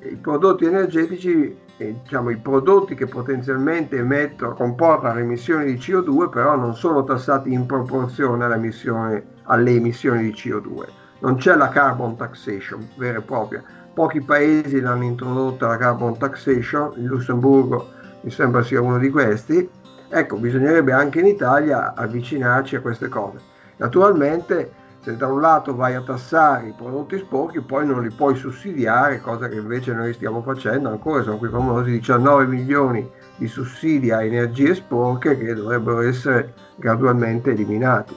i 0.03 0.15
prodotti 0.15 0.65
energetici, 0.65 1.57
diciamo 1.79 2.29
i 2.29 2.37
prodotti 2.37 2.93
che 2.95 3.07
potenzialmente 3.07 3.97
emettono, 3.97 4.53
comportano 4.53 5.19
emissioni 5.19 5.65
di 5.65 5.75
CO2, 5.75 6.29
però 6.29 6.55
non 6.55 6.75
sono 6.75 7.03
tassati 7.03 7.53
in 7.53 7.65
proporzione 7.65 8.45
alle 8.45 9.71
emissioni 9.71 10.21
di 10.23 10.33
CO2. 10.33 10.87
Non 11.21 11.35
c'è 11.35 11.55
la 11.55 11.69
carbon 11.69 12.15
taxation 12.15 12.87
vera 12.97 13.19
e 13.19 13.21
propria. 13.21 13.63
Pochi 13.93 14.21
paesi 14.21 14.79
l'hanno 14.79 15.03
introdotta 15.03 15.67
la 15.67 15.77
carbon 15.77 16.17
taxation, 16.17 16.93
il 16.97 17.05
Lussemburgo 17.05 17.89
mi 18.21 18.31
sembra 18.31 18.61
sia 18.63 18.81
uno 18.81 18.97
di 18.97 19.09
questi. 19.09 19.69
Ecco, 20.09 20.37
bisognerebbe 20.37 20.91
anche 20.91 21.19
in 21.19 21.27
Italia 21.27 21.93
avvicinarci 21.93 22.75
a 22.75 22.81
queste 22.81 23.07
cose. 23.07 23.39
Naturalmente 23.77 24.71
se 25.09 25.17
da 25.17 25.27
un 25.27 25.41
lato 25.41 25.75
vai 25.75 25.95
a 25.95 26.01
tassare 26.01 26.67
i 26.67 26.73
prodotti 26.77 27.17
sporchi, 27.17 27.61
poi 27.61 27.85
non 27.85 28.03
li 28.03 28.11
puoi 28.11 28.35
sussidiare, 28.35 29.19
cosa 29.19 29.47
che 29.47 29.55
invece 29.55 29.91
noi 29.93 30.13
stiamo 30.13 30.43
facendo 30.43 30.89
ancora, 30.89 31.23
sono 31.23 31.37
quei 31.37 31.49
famosi 31.49 31.91
19 31.91 32.45
milioni 32.45 33.09
di 33.37 33.47
sussidi 33.47 34.11
a 34.11 34.23
energie 34.23 34.75
sporche 34.75 35.35
che 35.35 35.55
dovrebbero 35.55 36.01
essere 36.01 36.53
gradualmente 36.75 37.51
eliminati. 37.51 38.15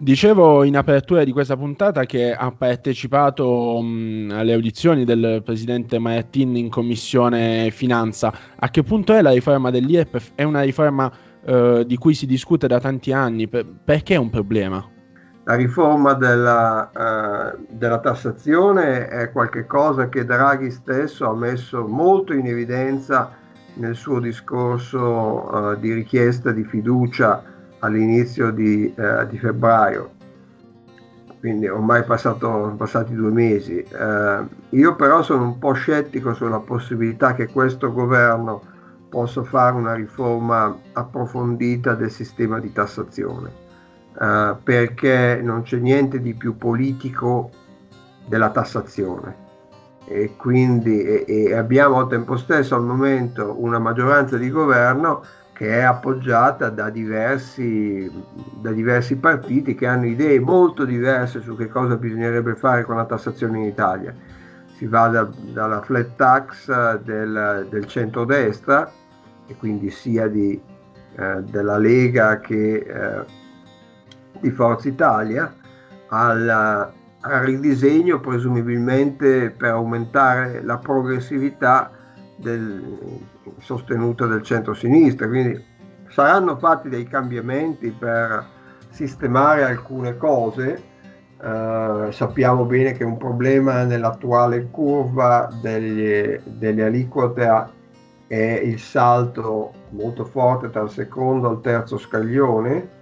Dicevo 0.00 0.62
in 0.62 0.76
apertura 0.76 1.24
di 1.24 1.32
questa 1.32 1.56
puntata 1.56 2.04
che 2.04 2.32
ha 2.32 2.50
partecipato 2.52 3.80
mh, 3.80 4.30
alle 4.32 4.52
audizioni 4.52 5.04
del 5.04 5.42
presidente 5.44 5.98
Martin 5.98 6.56
in 6.56 6.68
commissione 6.68 7.70
finanza. 7.70 8.32
A 8.56 8.70
che 8.70 8.82
punto 8.82 9.12
è 9.12 9.22
la 9.22 9.32
riforma 9.32 9.70
dell'IRPEF? 9.70 10.32
È 10.36 10.44
una 10.44 10.62
riforma 10.62 11.12
eh, 11.44 11.84
di 11.84 11.96
cui 11.96 12.14
si 12.14 12.26
discute 12.26 12.68
da 12.68 12.78
tanti 12.78 13.12
anni. 13.12 13.48
Per- 13.48 13.66
perché 13.84 14.14
è 14.14 14.18
un 14.18 14.30
problema? 14.30 14.97
La 15.48 15.54
riforma 15.54 16.12
della, 16.12 16.90
uh, 16.92 17.66
della, 17.70 18.00
tassazione 18.00 19.08
è 19.08 19.32
qualcosa 19.32 20.10
che 20.10 20.26
Draghi 20.26 20.70
stesso 20.70 21.26
ha 21.26 21.34
messo 21.34 21.86
molto 21.86 22.34
in 22.34 22.46
evidenza 22.46 23.30
nel 23.76 23.94
suo 23.94 24.20
discorso 24.20 25.00
uh, 25.00 25.78
di 25.78 25.94
richiesta 25.94 26.50
di 26.50 26.64
fiducia 26.64 27.42
all'inizio 27.78 28.50
di, 28.50 28.92
uh, 28.94 29.26
di 29.26 29.38
febbraio. 29.38 30.10
Quindi 31.40 31.66
ormai 31.66 32.04
passato, 32.04 32.74
passati 32.76 33.14
due 33.14 33.30
mesi. 33.30 33.82
io 34.70 34.94
però 34.96 35.22
sono 35.22 35.44
un 35.44 35.58
po' 35.58 35.72
scettico 35.72 36.34
sulla 36.34 36.58
possibilità 36.58 37.34
che 37.34 37.46
questo 37.46 37.92
governo 37.92 38.60
possa 39.08 39.44
fare 39.44 39.76
una 39.76 39.94
riforma 39.94 40.76
approfondita 40.92 41.94
del 41.94 42.10
sistema 42.10 42.58
di 42.58 42.72
tassazione 42.72 43.66
uh, 44.18 44.56
perché 44.62 45.40
non 45.42 45.62
c'è 45.62 45.78
niente 45.78 46.20
di 46.20 46.34
più 46.34 46.56
politico 46.56 47.50
della 48.26 48.50
tassazione 48.50 49.46
e 50.06 50.34
quindi 50.36 51.02
e, 51.02 51.24
e 51.26 51.54
abbiamo 51.54 51.98
al 51.98 52.08
tempo 52.08 52.36
stesso 52.36 52.74
al 52.74 52.84
momento 52.84 53.56
una 53.58 53.78
maggioranza 53.78 54.36
di 54.36 54.50
governo 54.50 55.22
che 55.52 55.80
è 55.80 55.82
appoggiata 55.82 56.70
da 56.70 56.88
diversi, 56.88 58.08
da 58.60 58.70
diversi 58.70 59.16
partiti 59.16 59.74
che 59.74 59.88
hanno 59.88 60.06
idee 60.06 60.38
molto 60.38 60.84
diverse 60.84 61.40
su 61.40 61.56
che 61.56 61.66
cosa 61.66 61.96
bisognerebbe 61.96 62.54
fare 62.54 62.84
con 62.84 62.94
la 62.94 63.04
tassazione 63.04 63.58
in 63.58 63.64
Italia. 63.64 64.14
Si 64.76 64.86
va 64.86 65.08
da, 65.08 65.28
dalla 65.52 65.82
flat 65.82 66.14
tax 66.14 67.00
del, 67.00 67.66
del 67.68 67.86
centrodestra, 67.86 68.88
e 69.48 69.56
quindi 69.56 69.90
sia 69.90 70.28
di, 70.28 70.60
eh, 71.16 71.42
della 71.50 71.76
Lega 71.76 72.38
che 72.38 72.74
eh, 72.76 73.24
di 74.40 74.50
Forza 74.50 74.88
Italia 74.88 75.54
al, 76.08 76.48
al 76.48 77.40
ridisegno 77.40 78.20
presumibilmente 78.20 79.50
per 79.50 79.70
aumentare 79.70 80.62
la 80.62 80.78
progressività 80.78 81.90
del, 82.36 83.20
sostenuta 83.58 84.26
del 84.26 84.42
centro-sinistra. 84.42 85.28
Quindi 85.28 85.62
saranno 86.08 86.56
fatti 86.56 86.88
dei 86.88 87.04
cambiamenti 87.04 87.90
per 87.90 88.44
sistemare 88.90 89.64
alcune 89.64 90.16
cose. 90.16 90.82
Uh, 91.38 92.10
sappiamo 92.10 92.64
bene 92.64 92.92
che 92.92 93.04
un 93.04 93.16
problema 93.16 93.84
nell'attuale 93.84 94.68
curva 94.72 95.48
degli, 95.62 96.36
delle 96.44 96.82
aliquote 96.82 97.76
è 98.26 98.60
il 98.64 98.80
salto 98.80 99.72
molto 99.90 100.24
forte 100.24 100.66
il 100.76 100.90
secondo 100.90 101.52
il 101.52 101.60
terzo 101.60 101.96
scaglione 101.96 102.97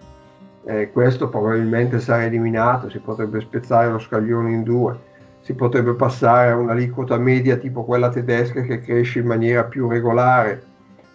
eh, 0.66 0.90
questo 0.90 1.28
probabilmente 1.28 2.00
sarà 2.00 2.25
eliminato, 2.25 2.90
si 2.90 2.99
potrebbe 2.99 3.40
spezzare 3.40 3.88
lo 3.88 4.00
scaglione 4.00 4.50
in 4.50 4.64
due, 4.64 4.99
si 5.40 5.54
potrebbe 5.54 5.94
passare 5.94 6.50
a 6.50 6.56
un'aliquota 6.56 7.16
media 7.18 7.56
tipo 7.56 7.85
quella 7.85 8.08
tedesca 8.08 8.62
che 8.62 8.80
cresce 8.80 9.20
in 9.20 9.26
maniera 9.26 9.62
più 9.62 9.88
regolare, 9.88 10.64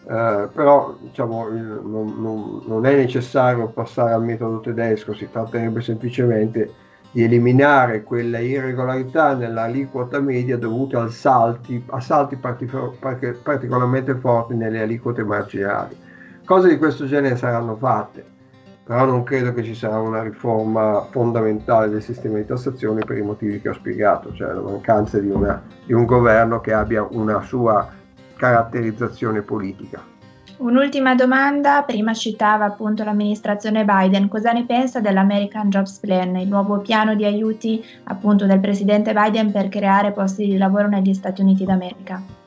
eh, 0.08 0.48
però 0.53 0.96
diciamo, 1.01 1.50
non, 1.50 2.15
non, 2.17 2.62
non, 2.65 2.86
è 2.86 2.96
necessario 2.96 3.67
passare 3.67 4.13
al 4.13 4.24
metodo 4.24 4.62
tedesco, 4.62 5.13
si 5.13 5.27
tratterebbe 5.29 5.81
semplicemente 5.81 6.72
di 7.12 7.24
eliminare 7.24 8.03
quella 8.03 8.39
irregolarità 8.39 9.34
nell'aliquota 9.34 10.22
media 10.22 10.58
dovuta 10.58 11.10
salti, 11.10 11.84
a 11.88 12.00
salti 12.00 12.38
particolarmente 12.38 14.15
forti 14.15 14.53
nelle 14.53 14.81
aliquote 14.81 15.22
marginali. 15.25 15.98
Cose 16.46 16.70
di 16.70 16.77
questo 16.77 17.05
genere 17.05 17.36
saranno 17.36 17.75
fatte 17.75 18.39
però 18.84 19.06
non 19.06 19.24
credo 19.24 19.54
che 19.54 19.64
ci 19.64 19.76
sarà 19.76 20.00
una 20.00 20.24
riforma 20.24 21.08
fondamentale 21.12 21.90
del 21.90 22.02
sistema 22.02 22.38
di 22.38 22.46
tassazione 22.46 23.04
per 23.04 23.18
i 23.18 23.22
motivi 23.22 23.62
che 23.62 23.70
ho 23.70 23.74
spiegato, 23.74 24.34
cioè 24.34 24.54
la 24.54 24.62
mancanza 24.62 25.20
di, 25.20 25.30
una, 25.30 25.62
di 25.86 25.94
un 25.94 26.06
governo 26.06 26.60
che 26.60 26.74
abbia 26.74 27.08
una 27.10 27.42
sua 27.42 27.88
caratterizzazione 28.36 29.42
politica. 29.42 30.10
Un'ultima 30.58 31.16
domanda, 31.16 31.84
prima 31.84 32.14
citava 32.14 32.66
appunto 32.66 33.04
l'amministrazione 33.04 33.84
Biden, 33.84 34.28
cosa 34.28 34.52
ne 34.52 34.66
pensa 34.66 35.00
dell'American 35.00 35.70
Jobs 35.70 35.98
Plan, 35.98 36.36
il 36.36 36.48
nuovo 36.48 36.80
piano 36.80 37.16
di 37.16 37.26
aiuti 37.26 37.84
appunto 38.04 38.46
del 38.46 38.60
presidente 38.60 39.14
Biden 39.14 39.52
per 39.52 39.70
creare 39.70 40.12
posti 40.12 40.46
di 40.46 40.58
lavoro 40.58 40.88
negli 40.88 41.14
Stati 41.14 41.42
Uniti 41.42 41.66
d'America? 41.66 42.40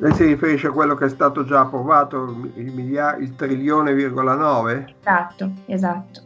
Lei 0.00 0.14
si 0.14 0.24
riferisce 0.24 0.68
a 0.68 0.70
quello 0.70 0.94
che 0.94 1.04
è 1.04 1.08
stato 1.10 1.44
già 1.44 1.60
approvato, 1.60 2.48
il, 2.54 2.72
miliar- 2.72 3.20
il 3.20 3.34
trilione,9? 3.36 4.36
9? 4.38 4.94
Esatto, 4.98 5.50
esatto. 5.66 6.20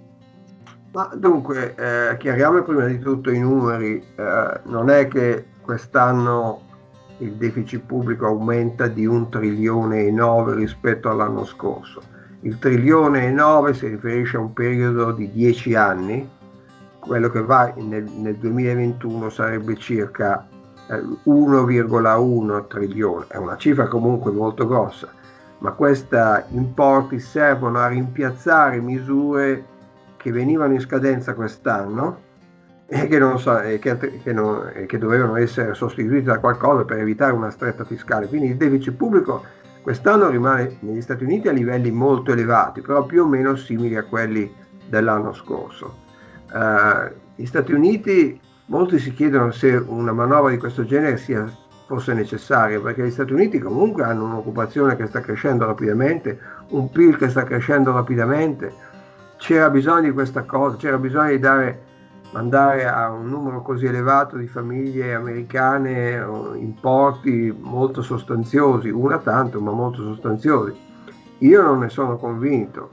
Ma 0.93 1.11
dunque, 1.17 1.75
eh, 1.75 2.17
chiariamo 2.17 2.63
prima 2.63 2.87
di 2.87 3.01
tutto 3.01 3.33
i 3.33 3.41
numeri. 3.41 4.01
Eh, 4.15 4.61
non 4.67 4.91
è 4.91 5.09
che 5.09 5.47
quest'anno 5.61 6.61
il 7.19 7.33
deficit 7.33 7.81
pubblico 7.85 8.27
aumenta 8.27 8.87
di 8.87 9.07
un 9.07 9.29
trilione 9.29 10.05
e 10.05 10.13
9 10.13 10.55
rispetto 10.55 11.11
all'anno 11.11 11.45
scorso. 11.45 12.01
Il 12.43 12.61
trilione 12.61 13.27
e 13.27 13.31
9 13.33 13.75
si 13.75 13.89
riferisce 13.89 14.37
a 14.37 14.41
un 14.41 14.53
periodo 14.53 15.11
di 15.11 15.33
10 15.33 15.75
anni, 15.75 16.31
quello 17.01 17.29
che 17.29 17.43
va 17.43 17.73
nel, 17.77 18.05
nel 18.05 18.37
2021 18.37 19.31
sarebbe 19.31 19.75
circa 19.75 20.47
1,1 20.89 22.67
trilione, 22.67 23.25
è 23.29 23.37
una 23.37 23.57
cifra 23.57 23.89
comunque 23.89 24.31
molto 24.31 24.67
grossa, 24.67 25.09
ma 25.59 25.73
questi 25.73 26.17
importi 26.51 27.19
servono 27.19 27.79
a 27.79 27.89
rimpiazzare 27.89 28.81
misure 28.81 29.65
che 30.17 30.31
venivano 30.31 30.75
in 30.75 30.81
scadenza 30.81 31.35
quest'anno 31.35 32.23
e 32.87 33.07
che, 33.07 33.19
non, 33.19 33.37
e 33.65 33.79
che, 33.79 33.97
che, 34.23 34.33
non, 34.33 34.71
e 34.75 34.87
che 34.87 34.99
dovevano 34.99 35.37
essere 35.37 35.75
sostituiti 35.75 36.25
da 36.25 36.39
qualcosa 36.39 36.85
per 36.85 36.99
evitare 36.99 37.33
una 37.33 37.51
stretta 37.51 37.85
fiscale. 37.85 38.27
Quindi 38.27 38.49
il 38.49 38.57
deficit 38.57 38.95
pubblico 38.95 39.43
quest'anno 39.83 40.29
rimane 40.29 40.77
negli 40.81 41.03
Stati 41.03 41.25
Uniti 41.25 41.49
a 41.49 41.53
livelli 41.53 41.91
molto 41.91 42.33
elevati, 42.33 42.81
però 42.81 43.05
più 43.05 43.23
o 43.23 43.27
meno 43.27 43.57
simili 43.57 43.97
a 43.97 44.05
quelli 44.05 44.53
dell'anno 44.89 45.33
scorso. 45.33 46.03
Uh, 46.53 47.13
gli 47.35 47.47
Stati 47.47 47.73
Uniti, 47.73 48.41
molti 48.67 48.99
si 48.99 49.13
chiedono 49.13 49.51
se 49.51 49.75
una 49.75 50.13
manovra 50.13 50.51
di 50.51 50.59
questo 50.59 50.85
genere 50.85 51.17
sia, 51.17 51.51
fosse 51.87 52.15
necessaria, 52.15 52.81
perché 52.81 53.05
gli 53.05 53.11
Stati 53.11 53.33
Uniti 53.33 53.59
comunque 53.59 54.05
hanno 54.05 54.25
un'occupazione 54.25 54.97
che 54.97 55.07
sta 55.07 55.21
crescendo 55.21 55.67
rapidamente, 55.67 56.39
un 56.71 56.91
PIL 56.91 57.17
che 57.17 57.29
sta 57.29 57.45
crescendo 57.45 57.93
rapidamente, 57.93 58.73
c'era 59.37 59.69
bisogno 59.69 60.03
di 60.03 60.13
questa 60.13 60.43
cosa, 60.45 60.77
c'era 60.77 60.97
bisogno 60.97 61.31
di 61.31 61.39
dare 61.39 61.83
mandare 62.35 62.85
a 62.89 63.11
un 63.11 63.29
numero 63.29 63.63
così 63.63 63.87
elevato 63.87 64.37
di 64.37 64.49
famiglie 64.49 65.15
americane 65.15 66.15
importi 66.57 67.55
molto 67.57 68.03
sostanziosi, 68.03 68.89
una 68.89 69.19
tanto 69.19 69.61
ma 69.61 69.71
molto 69.71 70.03
sostanziosi. 70.03 70.75
Io 71.39 71.63
non 71.63 71.79
ne 71.81 71.89
sono 71.91 72.17
convinto. 72.17 72.91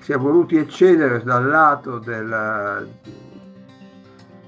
Si 0.00 0.12
è 0.12 0.16
voluti 0.16 0.56
eccedere 0.56 1.20
dal 1.24 1.46
lato 1.46 1.98
del, 1.98 2.88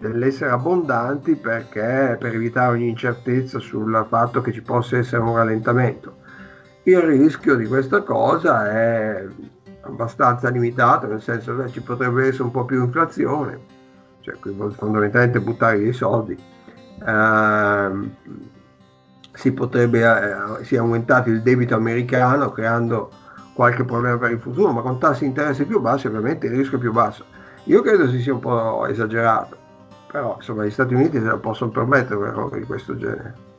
dell'essere 0.03 0.51
abbondanti 0.51 1.37
perché 1.37 2.17
per 2.19 2.35
evitare 2.35 2.73
ogni 2.73 2.89
incertezza 2.89 3.61
sul 3.61 4.05
fatto 4.09 4.41
che 4.41 4.53
ci 4.53 4.61
possa 4.61 4.99
essere 4.99 5.23
un 5.23 5.37
rallentamento. 5.37 6.17
Il 6.83 6.99
rischio 6.99 7.55
di 7.55 7.67
questa 7.67 8.03
cosa 8.03 8.69
è 8.69 9.25
abbastanza 9.83 10.49
limitato, 10.49 11.07
nel 11.07 11.23
senso 11.23 11.57
che 11.57 11.71
ci 11.71 11.81
potrebbe 11.81 12.27
essere 12.27 12.43
un 12.43 12.51
po' 12.51 12.65
più 12.65 12.83
inflazione, 12.83 13.61
cioè 14.21 14.35
fondamentalmente 14.73 15.41
buttare 15.41 15.79
dei 15.79 15.93
soldi. 15.93 16.37
Uh, 17.05 18.11
si 19.33 19.53
potrebbe 19.53 20.07
uh, 20.07 20.63
si 20.63 20.75
è 20.75 20.79
aumentato 20.79 21.31
il 21.31 21.43
debito 21.43 21.75
americano 21.75 22.51
creando 22.51 23.11
qualche 23.55 23.85
problema 23.85 24.19
per 24.19 24.33
il 24.33 24.41
futuro, 24.41 24.73
ma 24.73 24.83
con 24.83 24.99
tassi 24.99 25.21
di 25.21 25.27
interesse 25.27 25.65
più 25.65 25.81
bassi 25.81 26.07
ovviamente 26.09 26.47
il 26.47 26.55
rischio 26.57 26.79
è 26.79 26.81
più 26.81 26.93
basso. 26.93 27.25
Io 27.65 27.81
credo 27.81 28.09
si 28.09 28.21
sia 28.21 28.33
un 28.33 28.41
po' 28.41 28.87
esagerato, 28.87 29.57
però 30.13 30.35
insomma 30.37 30.67
gli 30.67 30.71
Stati 30.71 30.93
Uniti 30.93 31.19
se 31.19 31.25
lo 31.25 31.39
possono 31.39 31.71
permettere 31.71 32.17
un 32.17 32.27
errore 32.27 32.61
di 32.61 32.67
questo 32.67 32.97
genere. 32.97 33.51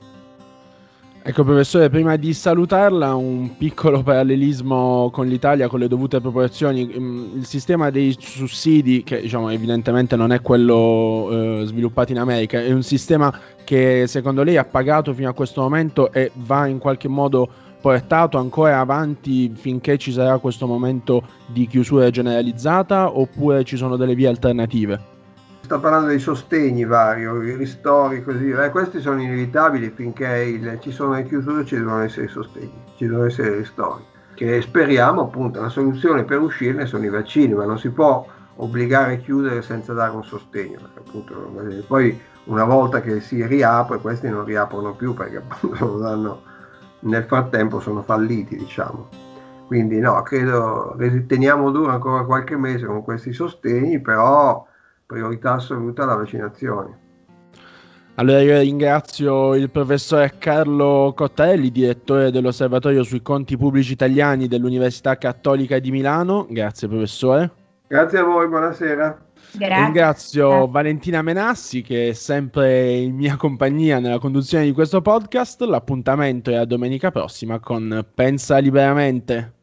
Ecco 1.26 1.46
professore, 1.46 1.90
prima 1.90 2.18
di 2.18 2.34
salutarla 2.34 3.16
un 3.16 3.56
piccolo 3.58 4.04
parallelismo 4.04 5.10
con 5.10 5.26
l'Italia 5.26 5.70
con 5.70 5.80
le 5.80 5.88
dovute 5.88 6.20
proporzioni, 6.20 6.86
mm, 6.86 7.38
il 7.38 7.46
sistema 7.46 7.90
dei 7.90 8.16
sussidi 8.20 9.04
che 9.04 9.22
diciamo 9.22 9.50
evidentemente 9.50 10.18
non 10.18 10.34
è 10.34 10.42
quello 10.42 11.30
eh, 11.32 11.62
sviluppato 11.66 12.12
in 12.12 12.20
America, 12.20 12.62
è 12.62 12.72
un 12.74 12.84
sistema 12.84 13.34
che 13.64 14.04
secondo 14.06 14.44
lei 14.44 14.58
ha 14.58 14.66
pagato 14.66 15.14
fino 15.14 15.30
a 15.30 15.34
questo 15.34 15.62
momento 15.62 16.12
e 16.12 16.30
va 16.36 16.68
in 16.68 16.78
qualche 16.78 17.08
modo 17.08 17.50
portato 17.80 18.38
ancora 18.38 18.80
avanti 18.80 19.50
finché 19.56 19.98
ci 19.98 20.12
sarà 20.12 20.38
questo 20.40 20.68
momento 20.68 21.24
di 21.48 21.68
chiusura 21.68 22.10
generalizzata 22.10 23.18
oppure 23.18 23.64
ci 23.64 23.78
sono 23.78 23.96
delle 23.96 24.14
vie 24.14 24.28
alternative? 24.28 25.13
Sta 25.64 25.80
parlando 25.80 26.08
dei 26.08 26.20
sostegni 26.20 26.84
vari, 26.84 27.22
i 27.22 27.56
ristori, 27.56 28.22
così 28.22 28.50
eh, 28.50 28.70
questi 28.70 29.00
sono 29.00 29.22
inevitabili 29.22 29.92
finché 29.96 30.28
il, 30.44 30.78
ci 30.82 30.92
sono 30.92 31.14
le 31.14 31.24
chiusure, 31.24 31.64
ci 31.64 31.78
devono 31.78 32.02
essere 32.02 32.26
i 32.26 32.30
sostegni, 32.30 32.84
ci 32.98 33.08
devono 33.08 33.26
essere 33.26 33.52
i 33.52 33.58
ristori. 33.60 34.04
Che 34.34 34.62
speriamo 34.62 35.22
appunto, 35.22 35.62
la 35.62 35.70
soluzione 35.70 36.26
per 36.26 36.42
uscirne 36.42 36.86
sono 36.86 37.06
i 37.06 37.10
vaccini, 37.10 37.54
ma 37.54 37.64
non 37.64 37.80
si 37.80 37.90
può 37.90 38.28
obbligare 38.58 39.14
a 39.14 39.18
chiudere 39.18 39.62
senza 39.62 39.94
dare 39.94 40.12
un 40.12 40.24
sostegno. 40.26 40.80
Appunto, 40.98 41.52
eh, 41.70 41.84
poi 41.88 42.20
una 42.46 42.66
volta 42.66 43.00
che 43.00 43.22
si 43.22 43.46
riapre, 43.46 44.00
questi 44.00 44.28
non 44.28 44.44
riaprono 44.44 44.94
più 44.94 45.14
perché 45.14 45.38
appunto 45.38 45.98
danno, 45.98 46.42
nel 47.02 47.24
frattempo 47.24 47.80
sono 47.80 48.02
falliti, 48.02 48.58
diciamo. 48.58 49.08
Quindi 49.68 50.00
no, 50.00 50.22
credo 50.24 50.98
teniamo 51.26 51.72
duro 51.72 51.92
ancora 51.92 52.26
qualche 52.26 52.58
mese 52.58 52.86
con 52.86 53.02
questi 53.02 53.32
sostegni, 53.32 54.02
però 54.02 54.68
priorità 55.14 55.54
assoluta 55.54 56.06
la 56.06 56.16
vaccinazione. 56.16 57.00
Allora 58.16 58.42
io 58.42 58.60
ringrazio 58.60 59.56
il 59.56 59.72
professore 59.72 60.36
Carlo 60.38 61.14
Cottarelli, 61.16 61.72
direttore 61.72 62.32
dell'Osservatorio 62.32 63.04
sui 63.04 63.22
conti 63.22 63.58
pubblici 63.58 63.94
italiani 63.94 64.48
dell'Università 64.48 65.18
Cattolica 65.18 65.80
di 65.80 65.90
Milano. 65.90 66.46
Grazie 66.50 66.88
professore. 66.88 67.52
Grazie 67.88 68.20
a 68.20 68.24
voi, 68.24 68.48
buonasera. 68.48 69.26
Grazie. 69.56 69.84
Ringrazio 69.84 70.68
Valentina 70.68 71.22
Menassi 71.22 71.82
che 71.82 72.10
è 72.10 72.14
sempre 72.14 72.94
in 72.94 73.16
mia 73.16 73.36
compagnia 73.36 74.00
nella 74.00 74.20
conduzione 74.20 74.66
di 74.66 74.72
questo 74.72 75.02
podcast. 75.02 75.62
L'appuntamento 75.62 76.50
è 76.50 76.56
a 76.56 76.66
domenica 76.66 77.12
prossima 77.12 77.60
con 77.60 78.06
Pensa 78.14 78.58
Liberamente. 78.58 79.63